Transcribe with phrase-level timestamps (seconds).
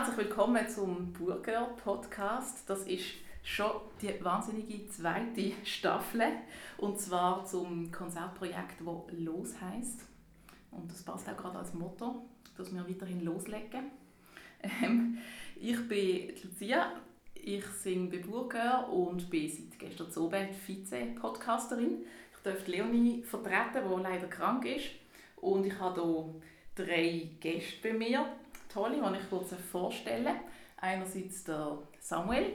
[0.00, 2.64] Herzlich willkommen zum Burger Podcast.
[2.70, 3.04] Das ist
[3.42, 3.70] schon
[4.00, 6.22] die wahnsinnige zweite Staffel
[6.78, 10.06] und zwar zum Konzertprojekt, das «Los» heisst.
[10.70, 12.22] Und das passt auch gerade als Motto,
[12.56, 13.90] dass wir weiterhin loslegen.
[14.62, 15.18] Ähm,
[15.56, 16.94] ich bin Lucia,
[17.34, 22.06] ich singe bei Burger und bin seit gestern Abend Vize-Podcasterin.
[22.32, 24.92] Ich darf Leonie vertreten, die leider krank ist.
[25.36, 28.24] Und ich habe hier drei Gäste bei mir,
[28.72, 30.28] tolle, die ich kurz vorstellen
[30.76, 32.54] Einerseits der Samuel.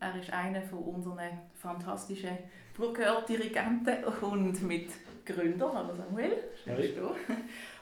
[0.00, 2.36] Er ist einer von unseren fantastischen
[2.76, 5.72] Burger-Dirigenten und Mitgründer.
[5.72, 7.14] Hallo Samuel, schön du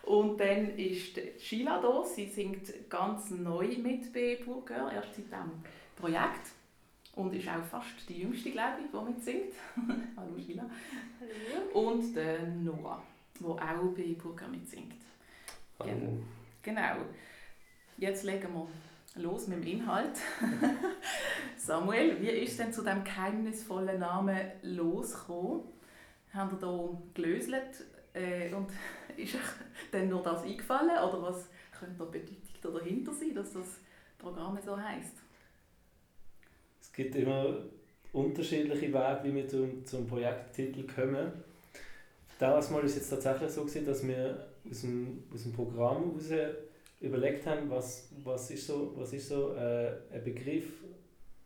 [0.03, 2.05] Und dann ist Sheila da.
[2.05, 5.65] Sie singt ganz neu mit bei Burger, erst seit diesem
[5.97, 6.51] Projekt.
[7.17, 9.55] Und ist auch fast die jüngste, glaube ich, die mitsingt.
[10.17, 10.65] Hallo Sheila.
[11.21, 11.89] Hallo.
[11.89, 13.03] Und der Noah,
[13.41, 15.01] der auch bei Burger mitsingt.
[15.79, 16.19] Hallo.
[16.63, 16.97] Genau.
[17.97, 20.17] Jetzt legen wir los mit dem Inhalt.
[21.57, 25.63] Samuel, wie ist denn zu dem geheimnisvollen Namen losgekommen?
[26.33, 28.69] Haben ihr da gelöselt äh, und
[29.17, 29.41] ist euch
[29.93, 33.79] dann nur das eingefallen oder was könnte da Bedeutung dahinter sein, dass das
[34.19, 35.15] Programm so heißt?
[36.81, 37.59] Es gibt immer
[38.13, 41.33] unterschiedliche Wege, wie wir zum, zum Projekttitel kommen.
[42.39, 46.15] Damals mal ist es jetzt tatsächlich so gewesen, dass wir aus dem, aus dem Programm
[46.19, 46.31] heraus
[47.05, 50.67] überlegt haben, was, was ist so, was ist so äh, ein Begriff,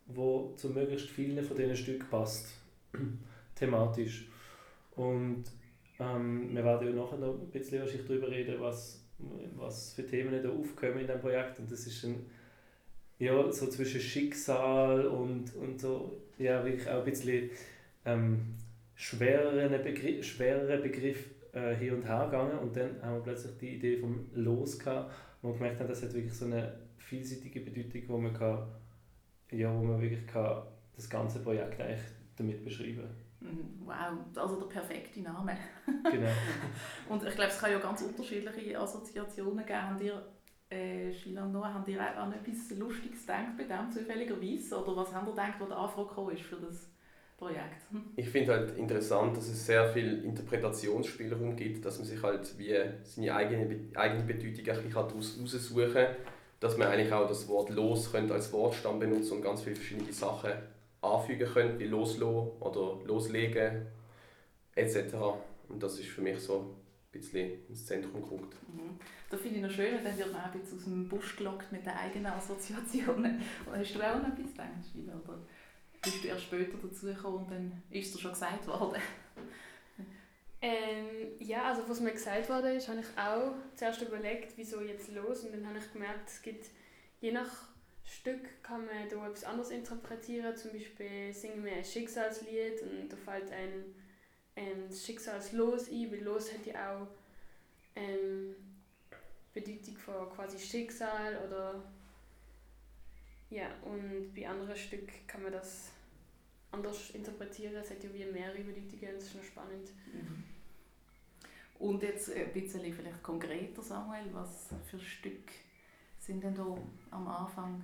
[0.06, 2.47] der zu möglichst vielen von diesen Stücken passt,
[3.55, 4.29] thematisch.
[4.97, 5.45] Und
[6.01, 9.05] ähm, wir werden ja nachher noch ein bisschen wahrscheinlich darüber reden, was,
[9.56, 11.59] was für Themen da aufkommen in diesem Projekt.
[11.59, 12.27] Und das ist ein,
[13.19, 17.51] ja, so zwischen Schicksal und, und so, ja, wirklich auch ein bisschen
[18.05, 18.55] ähm,
[18.95, 22.58] schwerere Begriff, schwerere Begriff äh, hier und her gegangen.
[22.58, 26.02] Und dann haben wir plötzlich die Idee vom Los gehabt, wo wir gemerkt haben, das
[26.02, 28.66] hat wirklich so eine vielseitige Bedeutung, wo man, kann,
[29.50, 30.62] ja, wo man wirklich kann
[30.94, 32.00] das ganze Projekt eigentlich
[32.36, 33.08] damit beschreiben
[33.40, 35.56] mhm, Wow, also der perfekte Name.
[35.86, 36.30] genau.
[37.08, 39.82] Und ich glaube, es kann ja ganz unterschiedliche Assoziationen geben.
[39.82, 40.26] Haben ihr,
[40.70, 44.82] äh, Sheila und Noah, habt ihr auch an etwas Lustiges gedacht bei dem zufälligerweise?
[44.82, 46.90] Oder was habt ihr gedacht, als der Anfrage ist für das
[47.38, 47.86] Projekt?
[48.16, 52.74] Ich finde halt interessant, dass es sehr viel Interpretationsspielraum gibt, dass man sich halt wie
[53.04, 56.16] seine eigene, eigene Bedeutung ein daraus raussuchen kann,
[56.60, 60.12] dass man eigentlich auch das Wort «los» könnte als Wortstamm benutzen und ganz viele verschiedene
[60.12, 60.50] Sachen
[61.00, 63.86] anfügen könnte, wie «loslassen» oder «loslegen»
[64.74, 65.14] etc.
[65.68, 68.56] Und das ist für mich so ein bisschen ins Zentrum gerückt.
[68.72, 68.98] Mhm.
[69.30, 71.70] Das finde ich noch schön, dann wird man auch ein bisschen aus dem Busch gelockt
[71.70, 73.40] mit den eigenen Assoziationen.
[73.72, 75.38] Hast du auch noch etwas gedacht, oder?
[76.03, 79.01] Bist du erst später dazugekommen und dann ist dir schon gesagt worden?
[80.61, 85.13] Ähm, ja, also was mir gesagt wurde, ist, habe ich auch zuerst überlegt, wieso jetzt
[85.13, 86.67] los und dann habe ich gemerkt, es gibt
[87.20, 87.69] je nach
[88.05, 90.57] Stück kann man da etwas anderes interpretieren.
[90.57, 93.95] Zum Beispiel singen wir ein Schicksalslied und da fällt ein,
[94.57, 97.09] ein Schicksalslos ein, weil Los hat ja auch
[97.95, 98.55] ähm,
[99.53, 101.83] Bedeutung von quasi Schicksal oder
[103.51, 105.91] ja, und bei anderen Stücken kann man das
[106.70, 107.77] anders interpretieren.
[107.77, 109.89] Es hat ja wie mehrere Bedeutungen, das ist noch spannend.
[110.13, 110.45] Mhm.
[111.79, 115.53] Und jetzt ein bisschen vielleicht konkreter, Samuel, was für Stücke
[116.19, 116.77] sind denn da
[117.11, 117.81] am Anfang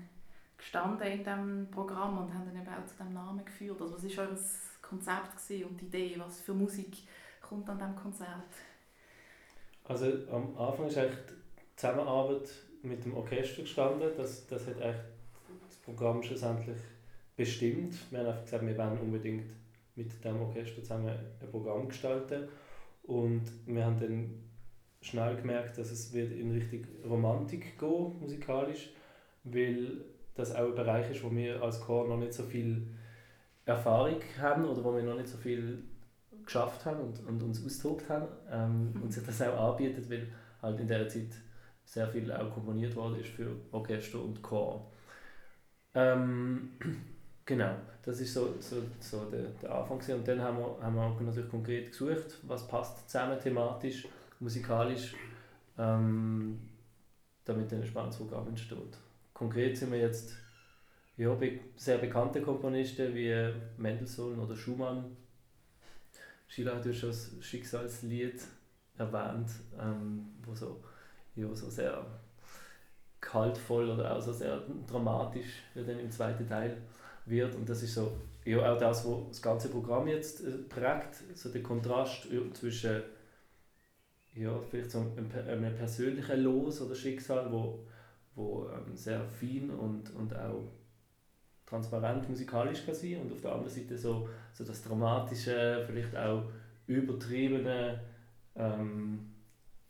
[0.59, 3.81] gestanden in diesem Programm und haben dann eben auch zu diesem Namen geführt?
[3.81, 4.39] Also was war euer
[4.83, 6.97] Konzept und die Idee, was für Musik
[7.41, 8.53] kommt an diesem Konzert?
[9.85, 12.51] Also am Anfang ist eigentlich die Zusammenarbeit
[12.83, 14.11] mit dem Orchester gestanden.
[14.17, 15.05] Das, das hat echt
[15.85, 16.79] Programm schlussendlich
[17.37, 17.97] bestimmt.
[18.11, 19.45] Wir haben einfach gesagt, wir wollen unbedingt
[19.97, 22.49] mit dem Orchester zusammen ein Programm gestalten
[23.03, 24.45] und wir haben dann
[25.01, 28.91] schnell gemerkt, dass es wird in Richtung Romantik geht, musikalisch,
[29.45, 30.05] weil
[30.35, 32.87] das auch ein Bereich ist, wo wir als Chor noch nicht so viel
[33.67, 35.85] Erfahrung haben oder wo wir noch nicht so viel
[36.45, 40.29] geschafft haben und, und uns austobt haben ähm, und sich das auch anbietet, weil
[40.61, 41.31] halt in der Zeit
[41.85, 44.91] sehr viel auch komponiert worden ist für Orchester und Chor.
[45.95, 46.71] Ähm,
[47.45, 49.99] genau, das ist so, so, so der, der Anfang.
[49.99, 50.19] Gewesen.
[50.19, 54.07] Und dann haben wir, haben wir natürlich konkret gesucht, was passt zusammen thematisch,
[54.41, 55.15] musikalisch,
[55.79, 56.61] ähm,
[57.45, 58.99] damit ein spannendes Programm entsteht.
[59.33, 60.35] Konkret sind wir jetzt
[61.17, 65.17] ja, be sehr bekannte Komponisten wie Mendelssohn oder Schumann.
[66.49, 68.43] Sheila hat ja schon das Schicksalslied
[68.97, 69.51] erwähnt,
[69.81, 70.83] ähm, wo so,
[71.35, 72.05] ja, so sehr
[73.25, 76.77] kaltvoll oder auch so sehr dramatisch wie dann im zweiten Teil
[77.27, 77.55] wird.
[77.55, 78.13] Und das ist so
[78.45, 83.03] ja, auch das, was das ganze Programm jetzt äh, prägt, so der Kontrast zwischen
[84.35, 87.87] ja, vielleicht so einem, einem persönlichen Los oder Schicksal, wo,
[88.35, 90.65] wo ähm, sehr fein und, und auch
[91.67, 96.43] transparent musikalisch kann sein und auf der anderen Seite so, so das dramatische, vielleicht auch
[96.87, 98.01] übertriebene,
[98.57, 99.31] ähm,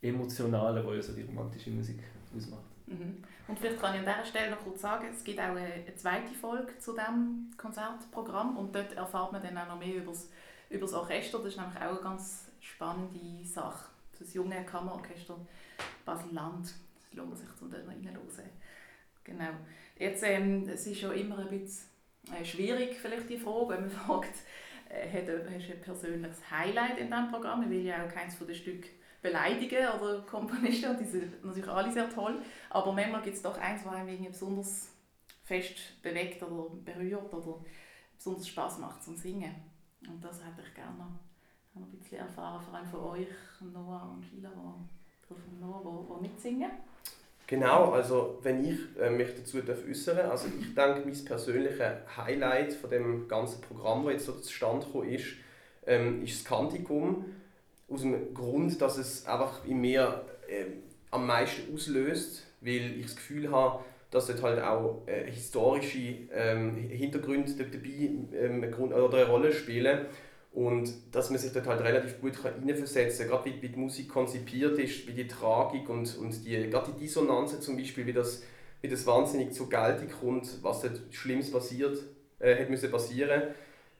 [0.01, 1.99] emotionale, was ja so die romantische Musik
[2.35, 2.74] ausmacht.
[2.87, 3.23] Mhm.
[3.47, 6.33] Und vielleicht kann ich an dieser Stelle noch kurz sagen, es gibt auch eine zweite
[6.33, 11.39] Folge zu diesem Konzertprogramm und dort erfahrt man dann auch noch mehr über das, Orchester.
[11.39, 13.89] Das ist nämlich auch eine ganz spannende Sache.
[14.17, 15.37] Das junge Kammerorchester
[16.05, 16.73] Basel-Land.
[16.97, 18.49] Es lohnt sich, um dort noch reinzuhören.
[19.23, 19.49] Genau.
[19.97, 21.89] Jetzt, ähm, es ist ja immer ein bisschen
[22.33, 24.35] äh, schwierig, vielleicht die Frage, wenn man fragt,
[24.89, 27.63] äh, hast du ein persönliches Highlight in diesem Programm?
[27.63, 28.89] Ich will ja auch keins von den Stücken
[29.25, 33.83] beleidigen oder Komponisten, die sind natürlich alle sehr toll, aber manchmal gibt es doch eins,
[33.83, 34.91] was einem besonders
[35.43, 37.59] fest bewegt oder berührt oder
[38.15, 39.55] besonders Spaß macht zum Singen.
[40.07, 43.27] Und das hätte ich gerne noch, ein bisschen erfahren, vor allem von euch,
[43.59, 44.49] Noah und Sheila,
[45.27, 46.71] die, die, die mitsingen.
[47.47, 51.81] Genau, also wenn ich äh, mich dazu äußern also ich denke, mein persönliches
[52.17, 55.25] Highlight von dem ganzen Programm, das jetzt so zustande gekommen ist,
[55.85, 57.25] ähm, ist das Kantikum
[57.87, 60.65] aus dem Grund, dass es einfach in mir äh,
[61.11, 66.75] am meisten auslöst, weil ich das Gefühl habe, dass dort halt auch äh, historische ähm,
[66.75, 70.05] Hintergründe dabei ähm, oder eine Rolle spielen.
[70.51, 74.07] Und dass man sich dort halt relativ gut hineinversetzen kann, gerade wie, wie die Musik
[74.07, 78.41] konzipiert ist, wie die Tragik und, und die, gerade die Dissonanzen zum Beispiel, wie das,
[78.79, 81.97] wie das wahnsinnig zur Geltung kommt, was dort Schlimmes passiert,
[82.39, 83.41] äh, müssen passieren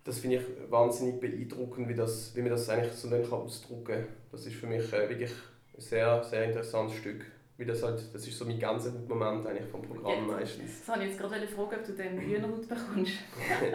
[0.05, 4.07] das finde ich wahnsinnig beeindruckend, wie, das, wie man das eigentlich so dann ausdrücken kann.
[4.31, 5.31] Das ist für mich äh, wirklich
[5.73, 7.25] ein sehr, sehr interessantes Stück.
[7.57, 10.79] Wie das, halt, das ist so mein ganzer Moment eigentlich vom Programm meistens.
[10.79, 13.13] Das habe ich jetzt gerade fragen, ob du den Hühnerhut bekommst.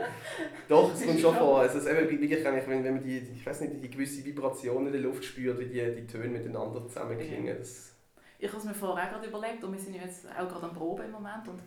[0.69, 1.61] Doch, es kommt schon vor.
[1.61, 4.93] Also, es eben wirklich, wenn, wenn man die, ich weiß nicht, die gewisse Vibration in
[4.93, 7.57] der Luft spürt, wie die, die Töne miteinander zusammenklingen.
[7.59, 7.95] Das
[8.39, 10.75] ich habe es mir vorher auch gerade überlegt und wir sind jetzt auch gerade am
[10.75, 11.61] Proben im Moment und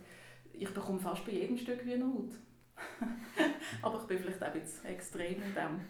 [0.52, 2.32] ich bekomme fast bei jedem Stück Hühnerhut.
[3.82, 5.80] Aber ich bin vielleicht auch ein bisschen extrem in dem.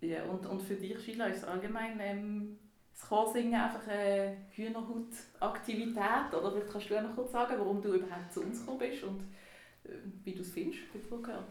[0.00, 2.58] Ja, und, und für dich, Sheila, ist es allgemein ähm,
[2.92, 6.32] das Chorsingen einfach eine Hühnerhut-Aktivität?
[6.32, 9.02] Oder vielleicht kannst du auch noch kurz sagen, warum du überhaupt zu uns gekommen bist
[9.02, 9.20] und
[9.84, 11.44] äh, wie du es findest, wie gehört?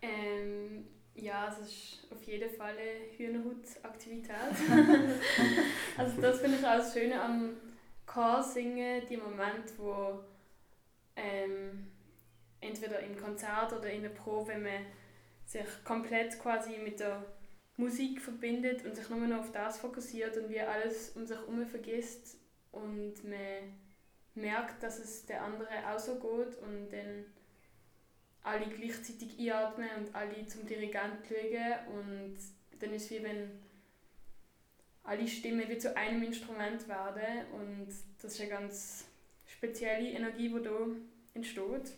[0.00, 4.34] Ähm, ja, es ist auf jeden Fall eine Hühnerhut-Aktivität.
[5.98, 7.50] also das finde ich auch das Schöne am
[8.06, 10.20] Chorsingen, die Moment, wo
[11.16, 11.91] ähm,
[12.62, 14.86] entweder im Konzert oder in der Probe, wenn man
[15.46, 17.24] sich komplett quasi mit der
[17.76, 21.66] Musik verbindet und sich nur noch auf das fokussiert und wie alles um sich herum
[21.66, 22.36] vergisst
[22.70, 23.78] und man
[24.34, 27.24] merkt, dass es der andere auch so geht und dann
[28.42, 32.36] alle gleichzeitig einatmen und alle zum Dirigent schauen und
[32.80, 33.50] dann ist es wie wenn
[35.04, 37.88] alle Stimmen wie zu einem Instrument werden und
[38.20, 39.04] das ist eine ganz
[39.46, 40.86] spezielle Energie, die da
[41.34, 41.92] entsteht.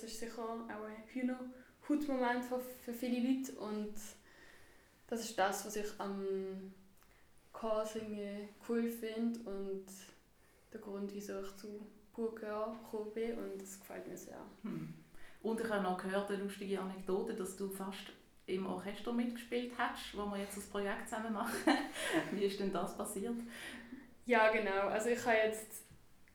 [0.00, 3.52] Das ist sicher auch ein Hühnerhutmoment für, für viele Leute.
[3.58, 3.94] Und
[5.08, 6.72] das ist das, was ich am
[7.52, 9.86] Chorsingen cool finde und
[10.72, 11.84] der Grund, wieso ich zu
[12.14, 13.38] Burger gekommen bin.
[13.38, 14.40] Und das gefällt mir sehr.
[14.62, 14.94] Hm.
[15.42, 18.12] Und ich habe noch gehört, eine lustige Anekdote, dass du fast
[18.46, 21.74] im Orchester mitgespielt hast, wo wir jetzt das Projekt zusammen machen.
[22.30, 23.36] Wie ist denn das passiert?
[24.26, 24.88] Ja, genau.
[24.88, 25.82] Also ich habe jetzt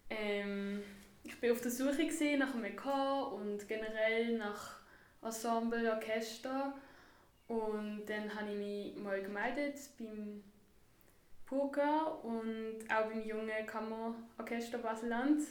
[0.10, 0.84] ähm,
[1.24, 4.80] ich war auf der Suche nach einem Chor und generell nach
[5.22, 6.74] Ensemble, Orchester.
[7.48, 10.44] Und dann habe ich mich mal gemeldet beim
[11.50, 15.42] Burka und auch beim jungen Kammerorchester Baseland.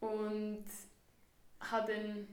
[0.00, 0.64] Und
[1.60, 2.28] habe dann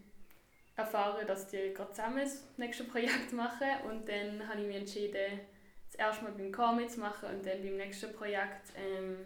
[0.75, 3.69] erfahren, dass die gerade zusammen das nächste Projekt machen.
[3.89, 5.39] Und dann habe ich mich entschieden,
[5.87, 9.17] das erste Mal beim Chor mitzumachen und dann beim nächsten Projekt ähm,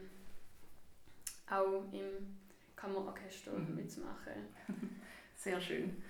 [1.49, 2.37] auch im
[2.77, 3.75] Kammerorchester mhm.
[3.75, 4.33] mitzumachen.
[5.35, 6.01] Sehr schön.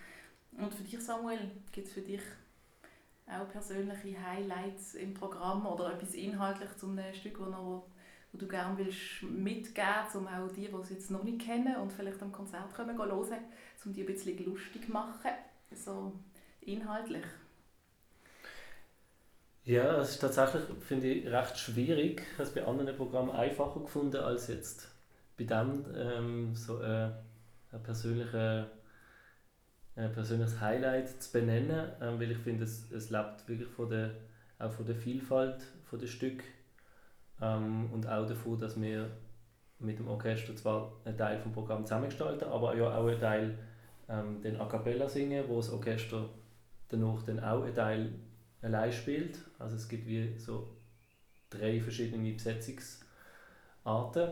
[0.52, 2.22] Und für dich, Samuel, gibt es für dich
[3.28, 7.88] auch persönliche Highlights im Programm oder etwas inhaltlich zum Stück, wo, noch,
[8.32, 11.92] wo du gerne willst mitgeben, um auch die, die es jetzt noch nicht kennen und
[11.92, 13.38] vielleicht am Konzert kommen, hören,
[13.86, 15.32] um die ein bisschen lustig zu machen,
[15.74, 16.14] so
[16.62, 17.26] inhaltlich?
[19.66, 22.22] Ja, es ist tatsächlich, finde ich, recht schwierig.
[22.22, 24.88] Ich habe es bei anderen Programmen einfacher gefunden als jetzt
[25.38, 27.14] bei dem ähm, so ein,
[27.72, 28.68] ein, persönliche,
[29.96, 34.12] ein persönliches Highlight zu benennen, ähm, weil ich finde, es, es lebt wirklich von der,
[34.60, 36.44] auch von der Vielfalt von der Stück
[37.42, 39.10] ähm, und auch davon, dass wir
[39.80, 43.58] mit dem Orchester zwar einen Teil vom Programm zusammengestalten, aber ja auch einen Teil
[44.10, 46.30] ähm, den A Cappella singen, wo das Orchester
[46.90, 48.12] danach dann auch einen Teil
[48.62, 49.38] allein spielt.
[49.60, 50.76] Also es gibt wie so
[51.50, 54.32] drei verschiedene Besetzungsarten.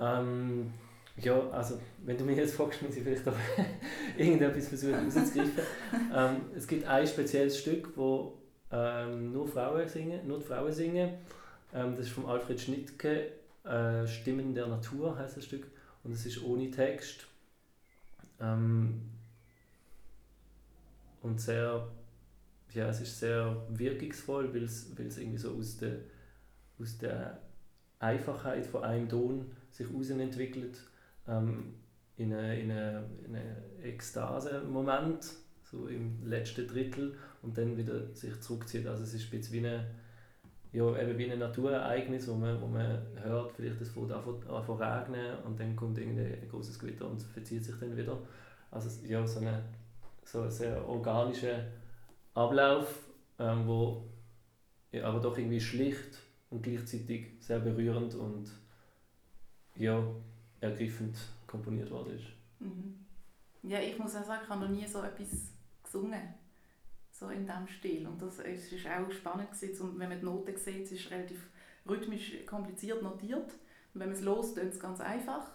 [0.00, 0.72] Ähm,
[1.16, 3.36] ja, also wenn du mich jetzt fragst, muss ich vielleicht auch
[4.16, 5.52] irgendetwas versuchen rauszugreifen.
[6.14, 8.38] ähm, es gibt ein spezielles Stück, wo
[8.72, 11.14] ähm, nur Frauen singen, nur die Frauen singen.
[11.74, 13.32] Ähm, das ist von Alfred Schnittke,
[13.64, 15.66] äh, Stimmen der Natur heißt das Stück
[16.02, 17.26] und es ist ohne Text
[18.40, 19.02] ähm,
[21.22, 21.86] und sehr,
[22.72, 25.98] ja, es ist sehr wirkungsvoll, weil es, weil es irgendwie so aus der,
[26.80, 27.38] aus der
[27.98, 29.88] Einfachheit von einem Ton sich
[30.20, 30.78] entwickelt
[31.28, 31.74] ähm,
[32.16, 38.86] in einen eine, eine Ekstase-Moment, so im letzten Drittel und dann wieder sich zurückzieht.
[38.86, 39.86] Also es ist ein wie eine,
[40.72, 44.22] ja, eben wie ein Naturereignis, wo man, wo man hört, vielleicht es fängt an
[44.64, 48.18] zu regnen und dann kommt irgendein großes Gewitter und verzieht sich dann wieder.
[48.70, 49.62] Also ja, so, eine,
[50.24, 51.64] so ein sehr organischer
[52.34, 53.08] Ablauf,
[53.38, 54.04] ähm, wo
[54.92, 56.18] ja, aber doch irgendwie schlicht
[56.50, 58.50] und gleichzeitig sehr berührend und
[59.76, 60.02] ja,
[60.60, 62.26] ergreifend komponiert worden ist.
[62.60, 63.06] Mhm.
[63.62, 66.34] Ja, ich muss auch sagen, ich habe noch nie so etwas gesungen,
[67.10, 68.06] so in diesem Stil.
[68.06, 71.48] Und das es ist auch spannend gewesen, wenn man die Noten sieht, es ist relativ
[71.88, 73.50] rhythmisch kompliziert notiert.
[73.92, 75.50] Und wenn man es los, tut es ganz einfach.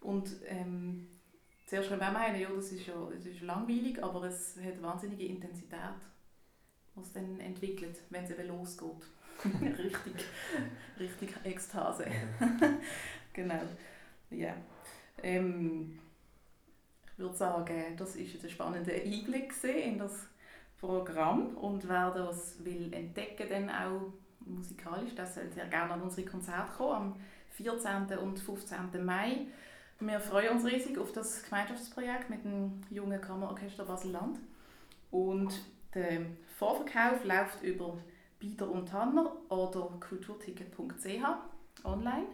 [0.00, 1.08] Und ähm,
[1.66, 4.82] zuerst kann man meinen, ja, das ist ja das ist langweilig, aber es hat eine
[4.82, 6.00] wahnsinnige Intensität,
[6.94, 9.06] was es dann entwickelt, wenn es eben losgeht.
[9.44, 10.26] richtig,
[10.98, 12.06] richtig Ekstase.
[13.32, 13.62] genau.
[14.30, 14.54] Ja.
[15.22, 15.98] Ähm,
[17.12, 20.26] ich würde sagen, das ist ein spannender Einblick in das
[20.80, 24.12] Programm und wer das will entdecken dann auch
[24.46, 27.16] musikalisch, das soll sehr gerne an unsere Konzerte kommen, am
[27.50, 28.18] 14.
[28.18, 29.04] und 15.
[29.04, 29.46] Mai.
[30.00, 34.40] Wir freuen uns riesig auf das Gemeinschaftsprojekt mit dem jungen Kammerorchester Basel-Land.
[35.12, 35.62] Und
[35.94, 36.22] der
[36.58, 37.98] Vorverkauf läuft über
[38.40, 42.26] Bieder und Tanner oder kulturticket.ch online.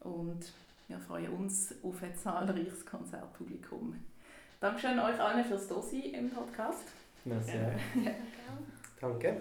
[0.00, 0.52] Und
[0.88, 3.94] wir freuen uns auf ein zahlreiches Konzertpublikum.
[4.60, 6.84] Dankeschön euch allen fürs Dasein im Podcast.
[7.24, 7.52] Merci.
[8.04, 8.10] Ja.
[9.00, 9.40] Danke.